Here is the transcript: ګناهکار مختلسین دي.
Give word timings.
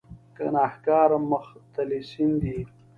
ګناهکار 0.37 1.09
مختلسین 1.31 2.31
دي. 2.41 2.57